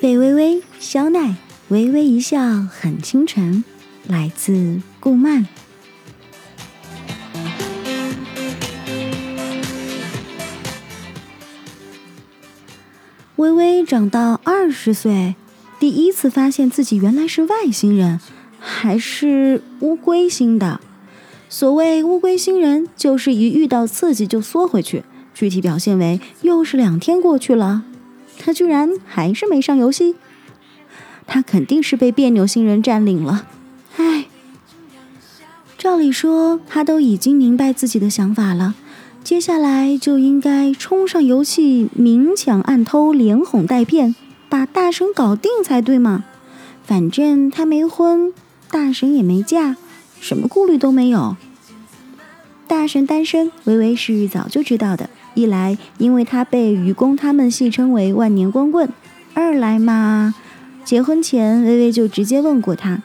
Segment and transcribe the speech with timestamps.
[0.00, 1.36] 贝微微、肖奈，
[1.68, 3.62] 微微一笑很倾城，
[4.08, 5.46] 来自顾漫。
[13.42, 15.34] 微微长到二十岁，
[15.80, 18.20] 第一次发现自己原来是外星人，
[18.60, 20.80] 还是乌龟星的。
[21.48, 25.02] 所谓乌龟星人，就是一遇到刺激就缩回去。
[25.34, 27.82] 具体表现为，又是两天过去了。
[28.38, 30.14] 他居然还是没上游戏，
[31.26, 33.48] 他肯定是被别扭星人占领了。
[33.96, 34.26] 唉，
[35.76, 38.76] 照理说他都已经明白自己的想法了，
[39.32, 44.14] 接下来就应该冲上游戏，明抢暗偷，连哄带骗，
[44.50, 46.24] 把大神搞定才对嘛。
[46.84, 48.34] 反正他没婚，
[48.70, 49.76] 大神也没嫁，
[50.20, 51.34] 什么顾虑都没有。
[52.66, 55.08] 大神单身，微微是早就知道的。
[55.32, 58.86] 一来，因为他被愚公他们戏称为万年光棍；
[59.32, 60.34] 二来嘛，
[60.84, 63.02] 结婚前微微就直接问过他。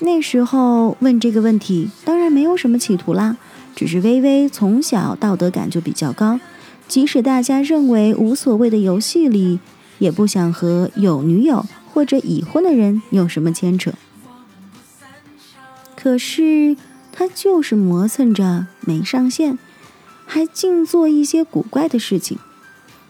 [0.00, 3.36] 那时候问这个问题，当然没有什么企图啦，
[3.80, 6.38] 只是微微从小道德感就比较高，
[6.86, 9.58] 即使大家认为无所谓的游戏里，
[9.98, 13.94] 也不想和有女友或者已婚的人有什么牵扯。
[15.96, 16.76] 可是
[17.10, 19.58] 他就是磨蹭着没上线。
[20.26, 22.36] 还净做一些古怪的事情，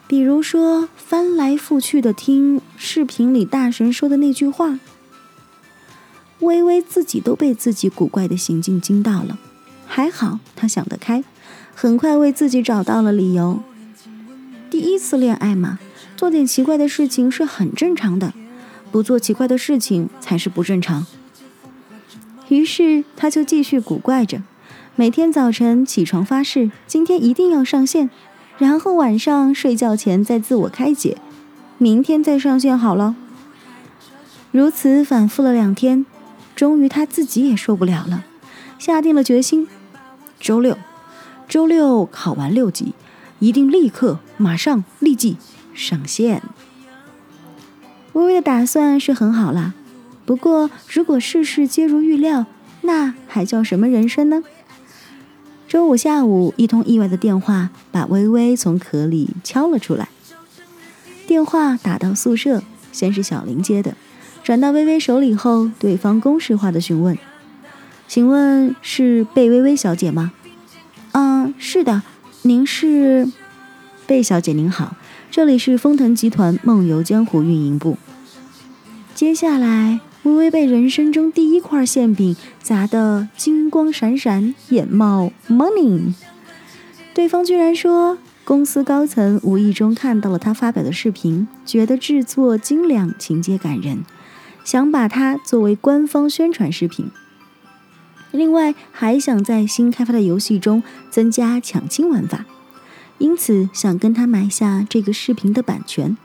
[0.07, 4.79] 比如说翻来覆去的听视频里大神说的那句话。
[6.39, 9.37] 微微自己都被自己古怪的行径惊到了，
[9.93, 11.25] 还好他想得开，
[11.75, 13.61] 很快为自己找到了理由。
[14.71, 15.81] 第一次恋爱嘛，
[16.17, 18.33] 做点奇怪的事情是很正常的，
[18.93, 21.05] 不做奇怪的事情才是不正常。
[22.51, 24.43] 于是他就继续古怪着。
[24.95, 28.11] 每天早晨起床发誓，今天一定要上线，
[28.59, 31.19] 然后晚上睡觉前再自我开解，
[31.79, 33.17] 明天再上线好了。
[34.53, 36.07] 如此反复了两天，
[36.55, 38.25] 终于他自己也受不了了，
[38.79, 39.67] 下定了决心：
[40.41, 40.79] 周六，
[41.47, 42.95] 周六考完六级，
[43.39, 45.37] 一定立刻、马上、立即
[45.75, 46.43] 上线。
[48.15, 49.75] 微微的打算是很好啦，
[50.25, 52.47] 不过如果事事皆如预料，
[52.81, 54.43] 那还叫什么人生呢？
[55.69, 60.09] 周五下午，一通意外的电话把微微从壳里敲了出来。
[61.27, 63.95] 电话打到宿舍，先是小林接的，
[64.43, 67.17] 转到微微手里后，对方公式化的询问
[68.11, 70.33] ：“请问是贝微微小姐吗
[71.15, 72.03] ？”“嗯，是的，
[72.43, 73.31] 您是
[74.05, 74.97] ？”“贝小姐您好，
[75.31, 77.97] 这里是风腾集团梦游江湖运营部。”
[79.15, 80.01] 接下来。
[80.25, 86.13] 微微被人生中第一块馅饼砸得金光闪闪，眼冒 money。
[87.15, 94.05] 对方居然说，公司高层无意中看到了他发表的视频，觉得制作精良，情节感人，
[94.63, 97.11] 想把它作为官方宣传视频。
[98.33, 102.45] 另外，还想在新开发的游戏中增加抢亲玩法，
[103.19, 106.17] 因此想跟他买下这个视频的版权。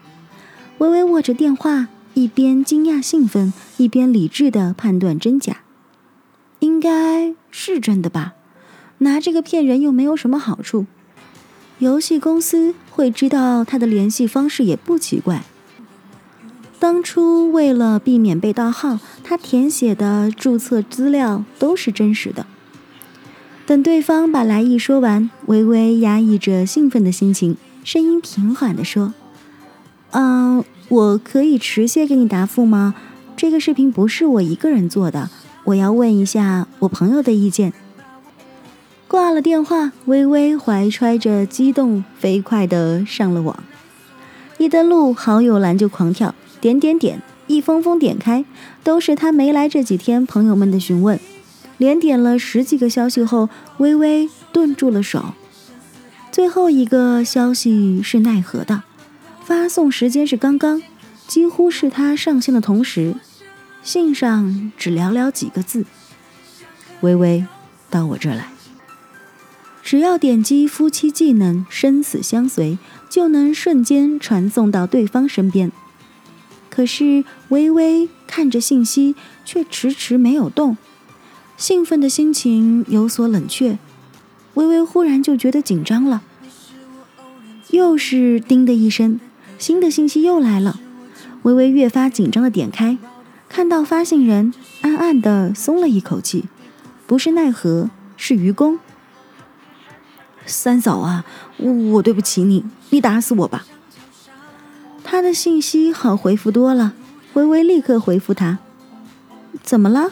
[0.78, 1.88] 微微握着电话。
[2.18, 5.64] 一边惊讶兴奋，一边理智的判断真假，
[6.60, 8.36] 应该是真的吧？
[9.00, 10.86] 拿这个骗人又没有什么好处。
[11.80, 15.44] 游戏公司会知道他的联系方式也不奇怪。
[16.86, 22.46] 当初为了避免被盗号，他填写的注册资料都是真实的。
[23.66, 29.16] 等对方把来意说完，微微压抑着兴奋的心情，声音平缓的说
[30.14, 32.94] ：“嗯。”我可以迟些给你答复吗？
[33.36, 35.32] 这个视频不是我一个人做的，
[35.64, 37.74] 我要问一下我朋友的意见。
[39.08, 43.64] 挂了电话，微微怀揣着激动，飞快的上了网。
[44.60, 48.44] 一登录好友栏就狂跳，点点点，一封封点开，
[48.84, 51.20] 都是他没来这几天朋友们的询问。
[51.78, 55.34] 连点了十几个消息后，微微顿住了手。
[56.32, 58.84] 最后一个消息是奈何的。
[59.44, 60.82] 发送时间是刚刚，
[61.28, 63.16] 几乎是他上线的同时。
[63.84, 65.86] 信上只寥寥几个字
[67.02, 67.46] ：“微微，
[67.90, 68.50] 到我这来。”
[69.84, 75.72] 只要点击夫妻技能“生死相随”，就能瞬间传送到对方身边。
[76.76, 80.76] 可是微微看着信息，却迟迟没有动，
[81.56, 83.80] 兴奋的心情有所冷却。
[84.56, 86.22] 微微忽然就觉得紧张了，
[87.70, 89.22] 又是“叮”的一声。
[89.58, 90.82] 新的信息又来了，
[91.44, 92.98] 微微越发紧张的点开，
[93.48, 96.44] 看到发信人，暗暗的松了一口气。
[97.08, 98.80] 不是奈何，是愚公。
[100.46, 101.24] 三嫂啊，
[101.58, 103.66] 我对不起你，你打死我吧。
[105.08, 106.94] 他的信息好回复多了，
[107.36, 108.58] 微微立刻回复他
[109.62, 110.12] ：“怎么了？”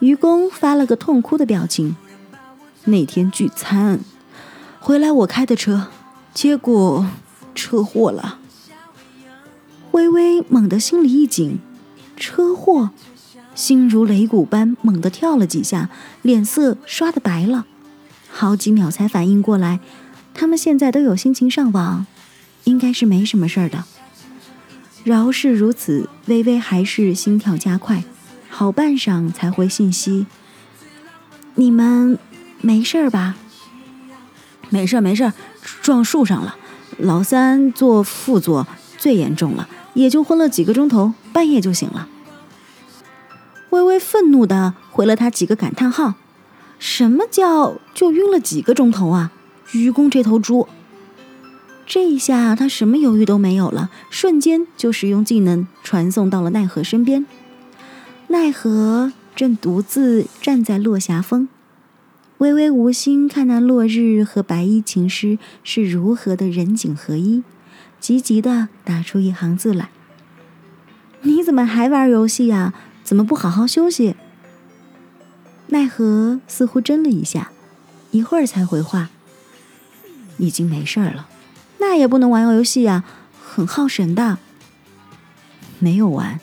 [0.00, 1.94] 愚公发了个痛哭的表情。
[2.86, 4.00] 那天聚餐
[4.80, 5.88] 回来，我开的车，
[6.32, 7.06] 结果
[7.54, 8.38] 车祸了。
[9.92, 11.58] 微微猛地心里一紧，
[12.16, 12.90] 车祸，
[13.54, 15.90] 心如擂鼓般猛地跳了几下，
[16.22, 17.66] 脸色刷的白了，
[18.30, 19.80] 好几秒才反应过来，
[20.32, 22.06] 他们现在都有心情上网，
[22.66, 23.84] 应该是没什么事儿的。
[25.02, 28.04] 饶是如此，微微还是心跳加快，
[28.48, 30.26] 好半晌才回信息
[31.54, 32.18] ：“你们
[32.60, 33.36] 没事儿吧
[34.68, 35.32] ？”“没事儿，没事儿，
[35.80, 36.56] 撞树上了，
[36.98, 38.66] 老三坐副座，
[38.98, 42.06] 最严重了。”也就昏了几个钟头，半夜就醒了。
[43.70, 46.14] 微微愤怒的回了他几个感叹号
[46.78, 49.32] ：“什么叫就晕了几个钟头啊？
[49.72, 50.68] 愚公这头猪！”
[51.86, 57.24] 这一下他什么犹豫都没有了，瞬间就使用技能传送到了奈何身边。
[58.28, 61.48] 奈何正独自站在落霞峰，
[62.38, 67.44] 微微无心看那落日和白衣琴师是如何的人景合一。
[68.00, 69.88] 急急的打出一行字来
[71.22, 72.74] ：“你怎么还玩游戏呀？
[73.04, 74.16] 怎么不好好休息？”
[75.68, 77.52] 奈何似乎怔了一下，
[78.10, 79.08] 一会儿才回话
[80.38, 81.28] ：“已经没事儿了，
[81.88, 83.04] 再也不能玩游戏呀，
[83.42, 84.38] 很耗神的。”
[85.78, 86.40] 没有玩，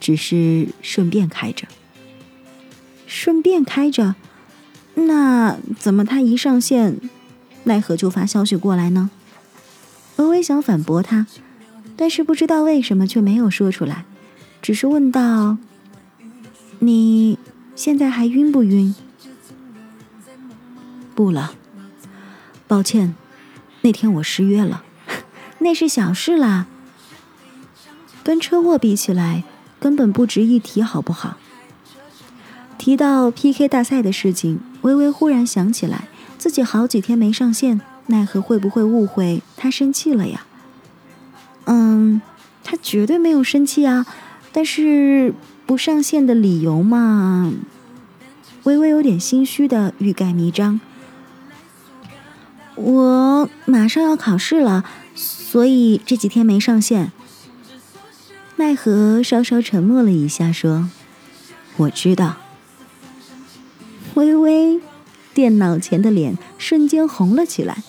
[0.00, 1.68] 只是顺便开着。
[3.06, 4.14] 顺便开着，
[4.94, 6.98] 那怎么他一上线，
[7.64, 9.10] 奈何就发消息过来呢？
[10.16, 11.26] 微微想反驳他，
[11.94, 14.04] 但是不知道为什么却没有说出来，
[14.62, 15.58] 只是问道
[16.80, 17.38] ：“你
[17.76, 18.94] 现在还晕不晕
[21.14, 21.52] ？”“不了，
[22.66, 23.14] 抱歉，
[23.82, 24.82] 那天我失约了，
[25.60, 26.66] 那是小事啦，
[28.22, 29.44] 跟车祸比起来
[29.78, 31.36] 根本不值一提，好不好？”
[32.78, 36.08] 提到 PK 大赛的事情，微微忽然想起来，
[36.38, 37.80] 自己好几天没上线。
[38.10, 40.46] 奈何会不会误会他生气了呀？
[41.66, 42.22] 嗯，
[42.64, 44.06] 他绝对没有生气啊，
[44.50, 45.34] 但是
[45.66, 47.52] 不上线的理由嘛，
[48.62, 50.80] 微微有点心虚的欲盖弥彰。
[52.80, 54.84] 我马上要考试了，
[55.14, 57.10] 所以这几天没上线。
[58.56, 60.88] 奈何稍稍沉默了一下，说
[61.76, 62.36] ：“我知道。”
[64.14, 64.80] 微微
[65.34, 67.82] 电脑前的脸瞬间红了起来。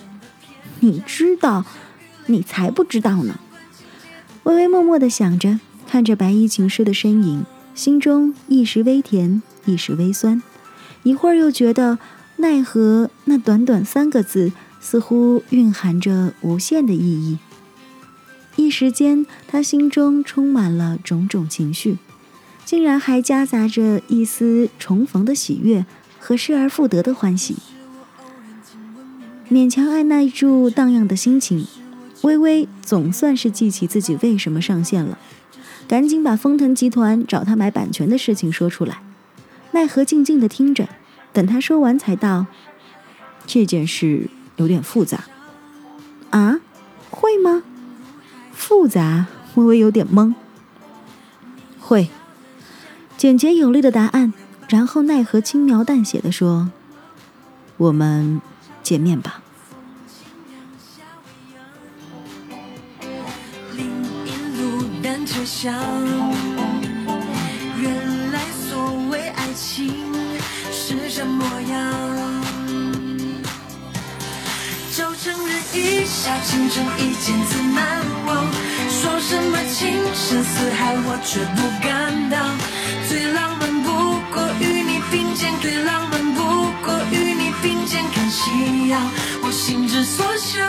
[0.79, 1.65] 你知道，
[2.25, 3.39] 你才不知道呢。
[4.43, 7.45] 微微默默的想着，看着白衣琴师的身影，
[7.75, 10.41] 心中一时微甜，一时微酸，
[11.03, 11.99] 一会儿又觉得
[12.37, 17.37] 奈何那短短三个字，似乎蕴含着无限的意义。
[18.55, 21.97] 一时间，他心中充满了种种情绪，
[22.65, 25.85] 竟然还夹杂着一丝重逢的喜悦
[26.19, 27.55] 和失而复得的欢喜。
[29.49, 31.65] 勉强按耐住荡漾的心情，
[32.21, 35.17] 微微总算是记起自己为什么上线了，
[35.87, 39.01] 赶紧把丰腾集团找他买版权的事情说出来。
[39.71, 40.89] 奈何静静的听着，
[41.31, 42.47] 等他说完才道
[43.47, 45.23] ：“这件事有点复杂。”
[46.29, 46.59] 啊？
[47.09, 47.63] 会吗？
[48.53, 49.25] 复杂？
[49.55, 50.35] 微微有点懵。
[51.79, 52.09] 会。
[53.17, 54.31] 简洁有力的答案，
[54.69, 56.69] 然后奈何轻描淡写的说
[57.77, 58.39] ：“我们。”
[58.81, 59.41] 见面吧。
[76.09, 78.43] 下，倾城一见自难忘。
[78.89, 82.57] 说什么情深似海，我却不敢当。
[83.07, 83.89] 最浪漫不
[84.33, 86.41] 过与你并肩，最浪漫不
[86.83, 88.99] 过与你并肩看夕阳。
[89.43, 90.67] 我心之所向，